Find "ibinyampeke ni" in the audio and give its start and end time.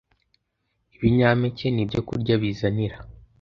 0.95-1.81